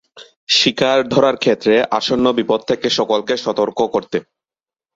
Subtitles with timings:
[0.49, 4.17] শিকার ধরার ক্ষেত্রে, আসন্ন বিপদ থেকে সকলকে সতর্ক করতে।